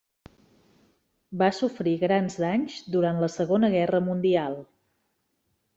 Va 1.41 1.49
sofrir 1.57 1.93
grans 2.05 2.39
danys 2.45 2.81
durant 2.97 3.23
la 3.27 3.33
Segona 3.37 3.71
Guerra 3.79 4.05
Mundial. 4.11 4.63